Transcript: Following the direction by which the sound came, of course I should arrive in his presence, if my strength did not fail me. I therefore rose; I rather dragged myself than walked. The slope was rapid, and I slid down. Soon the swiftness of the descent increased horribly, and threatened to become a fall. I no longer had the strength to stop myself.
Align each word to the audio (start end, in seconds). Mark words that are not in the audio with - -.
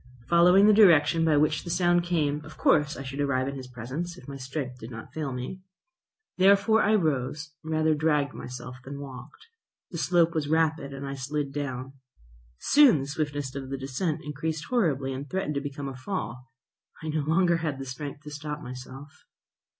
Following 0.29 0.65
the 0.65 0.73
direction 0.73 1.23
by 1.25 1.37
which 1.37 1.63
the 1.63 1.69
sound 1.69 2.03
came, 2.03 2.43
of 2.43 2.57
course 2.57 2.97
I 2.97 3.03
should 3.03 3.21
arrive 3.21 3.47
in 3.47 3.53
his 3.55 3.67
presence, 3.67 4.17
if 4.17 4.27
my 4.27 4.35
strength 4.35 4.79
did 4.79 4.89
not 4.89 5.13
fail 5.13 5.31
me. 5.31 5.61
I 5.61 5.61
therefore 6.41 6.81
rose; 6.97 7.51
I 7.63 7.67
rather 7.69 7.93
dragged 7.93 8.33
myself 8.33 8.77
than 8.83 8.99
walked. 8.99 9.45
The 9.91 9.99
slope 9.99 10.33
was 10.33 10.47
rapid, 10.49 10.91
and 10.91 11.05
I 11.07 11.13
slid 11.13 11.53
down. 11.53 11.93
Soon 12.57 13.01
the 13.01 13.07
swiftness 13.07 13.53
of 13.53 13.69
the 13.69 13.77
descent 13.77 14.21
increased 14.23 14.65
horribly, 14.71 15.13
and 15.13 15.29
threatened 15.29 15.53
to 15.53 15.61
become 15.61 15.87
a 15.87 15.95
fall. 15.95 16.47
I 17.03 17.09
no 17.09 17.19
longer 17.21 17.57
had 17.57 17.77
the 17.77 17.85
strength 17.85 18.23
to 18.23 18.31
stop 18.31 18.59
myself. 18.63 19.25